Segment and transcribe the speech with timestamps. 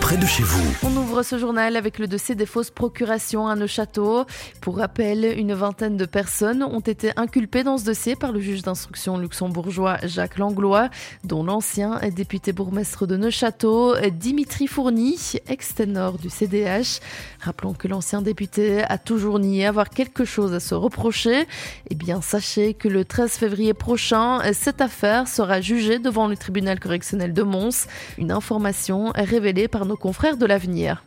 [0.00, 0.62] près de chez vous.
[0.82, 4.26] On ouvre ce journal avec le dossier des fausses procurations à Neuchâteau.
[4.60, 8.60] Pour rappel, une vingtaine de personnes ont été inculpées dans ce dossier par le juge
[8.60, 10.90] d'instruction luxembourgeois Jacques Langlois,
[11.24, 17.00] dont l'ancien député bourgmestre de Neuchâteau, Dimitri Fourny, ex-ténor du CDH.
[17.40, 21.46] Rappelons que l'ancien député a toujours nié avoir quelque chose à se reprocher.
[21.88, 26.78] Eh bien, sachez que le 13 février prochain, cette affaire sera jugée devant le tribunal
[26.78, 27.86] correctionnel de Mons.
[28.18, 31.04] Une information révélée par nos confrères de l'avenir.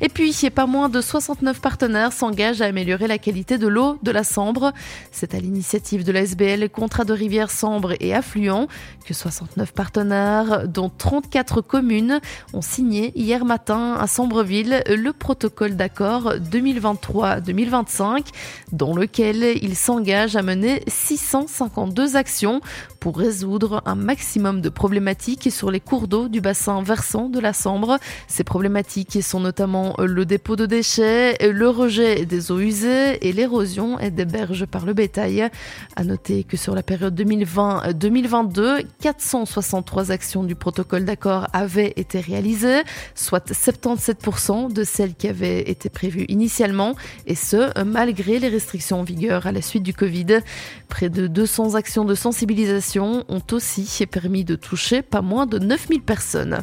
[0.00, 4.10] Et puis, pas moins de 69 partenaires s'engagent à améliorer la qualité de l'eau de
[4.10, 4.72] la Sambre.
[5.12, 8.68] C'est à l'initiative de la SBL Contrat de rivière Sambre et Affluent
[9.04, 12.20] que 69 partenaires, dont 34 communes,
[12.52, 18.26] ont signé hier matin à Sambreville le protocole d'accord 2023-2025,
[18.72, 22.60] dans lequel ils s'engagent à mener 652 actions
[23.00, 27.52] pour résoudre un maximum de problématiques sur les cours d'eau du bassin versant de la
[27.52, 27.98] Sambre.
[28.26, 33.98] Ces problématiques sont notamment le dépôt de déchets, le rejet des eaux usées et l'érosion
[33.98, 35.48] des berges par le bétail.
[35.96, 42.82] À noter que sur la période 2020-2022, 463 actions du protocole d'accord avaient été réalisées,
[43.14, 46.94] soit 77% de celles qui avaient été prévues initialement,
[47.26, 50.40] et ce, malgré les restrictions en vigueur à la suite du Covid.
[50.88, 56.02] Près de 200 actions de sensibilisation ont aussi permis de toucher pas moins de 9000
[56.02, 56.58] personnes.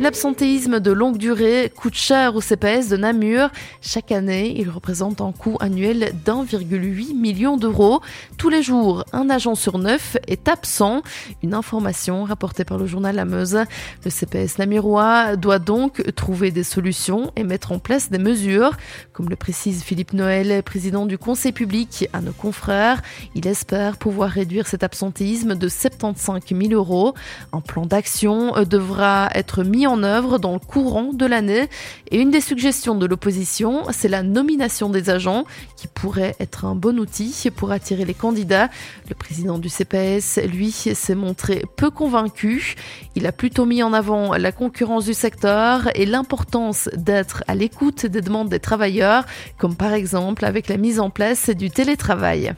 [0.00, 3.50] L'absentéisme de longue durée coûte cher au CPS de Namur.
[3.82, 8.00] Chaque année, il représente un coût annuel d'1,8 million d'euros.
[8.38, 11.02] Tous les jours, un agent sur neuf est absent.
[11.42, 13.58] Une information rapportée par le journal La Meuse.
[14.02, 18.78] Le CPS namurois doit donc trouver des solutions et mettre en place des mesures.
[19.12, 23.02] Comme le précise Philippe Noël, président du conseil public à nos confrères,
[23.34, 27.12] il espère pouvoir réduire cet absentéisme de 75 000 euros.
[27.52, 31.68] Un plan d'action devra être mis en œuvre dans le courant de l'année.
[32.10, 35.44] Et une des suggestions de l'opposition, c'est la nomination des agents
[35.76, 38.68] qui pourrait être un bon outil pour attirer les candidats.
[39.08, 42.76] Le président du CPS, lui, s'est montré peu convaincu.
[43.14, 48.06] Il a plutôt mis en avant la concurrence du secteur et l'importance d'être à l'écoute
[48.06, 49.24] des demandes des travailleurs,
[49.58, 52.54] comme par exemple avec la mise en place du télétravail.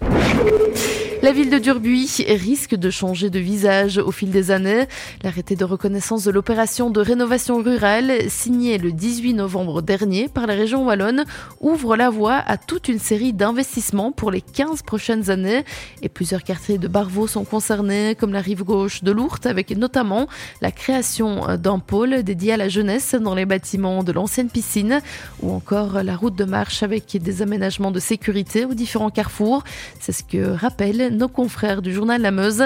[1.26, 4.86] La ville de Durbuy risque de changer de visage au fil des années.
[5.24, 10.54] L'arrêté de reconnaissance de l'opération de rénovation rurale, signé le 18 novembre dernier par la
[10.54, 11.24] région wallonne,
[11.60, 15.64] ouvre la voie à toute une série d'investissements pour les 15 prochaines années.
[16.00, 20.28] Et plusieurs quartiers de Barvaux sont concernés, comme la rive gauche de Lourdes, avec notamment
[20.62, 25.00] la création d'un pôle dédié à la jeunesse dans les bâtiments de l'ancienne piscine,
[25.42, 29.64] ou encore la route de marche avec des aménagements de sécurité aux différents carrefours.
[29.98, 32.64] C'est ce que rappelle nos confrères du journal La Meuse.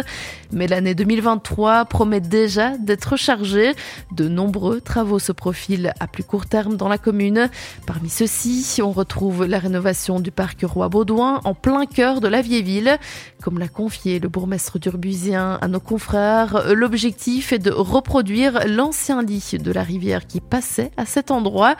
[0.52, 3.74] Mais l'année 2023 promet déjà d'être chargée.
[4.12, 7.48] De nombreux travaux se profilent à plus court terme dans la commune.
[7.86, 12.62] Parmi ceux-ci, on retrouve la rénovation du parc Roi-Baudouin en plein cœur de la vieille
[12.62, 12.98] ville.
[13.42, 19.56] Comme l'a confié le bourgmestre d'Urbusien à nos confrères, l'objectif est de reproduire l'ancien lit
[19.58, 21.76] de la rivière qui passait à cet endroit.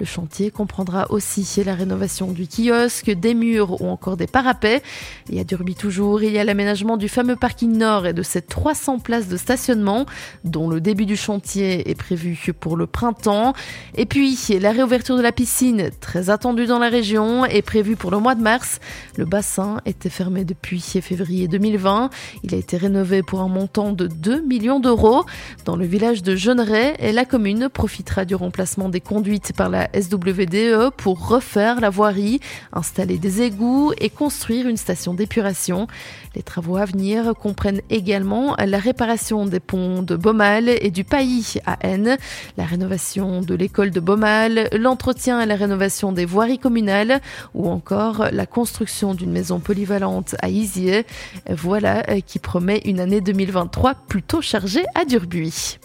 [0.00, 4.82] Le chantier comprendra aussi la rénovation du kiosque, des murs ou encore des parapets.
[5.30, 8.42] Et à Durby toujours, il y a l'aménagement du fameux parking nord et de ses
[8.42, 10.06] 300 places de stationnement,
[10.44, 13.54] dont le début du chantier est prévu pour le printemps.
[13.94, 18.10] Et puis, la réouverture de la piscine, très attendue dans la région, est prévue pour
[18.10, 18.80] le mois de mars.
[19.16, 22.10] Le bassin était fermé depuis février 2020.
[22.42, 25.24] Il a été rénové pour un montant de 2 millions d'euros.
[25.64, 30.90] Dans le village de Jeuneret, la commune profitera du remplacement des conduites par la SWDE
[30.96, 32.40] pour refaire la voirie,
[32.72, 35.86] installer des égouts et construire une station d'épuration.
[36.34, 41.58] Les travaux à venir comprennent également la réparation des ponts de Beaumal et du Pailly
[41.64, 42.16] à N,
[42.56, 47.20] la rénovation de l'école de Beaumal, l'entretien et la rénovation des voiries communales
[47.54, 51.06] ou encore la construction d'une maison polyvalente à Isier.
[51.48, 55.78] Voilà qui promet une année 2023 plutôt chargée à Durbuy.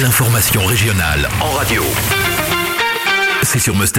[0.00, 1.82] L'information régionale en radio.
[3.42, 3.98] C'est sur Must.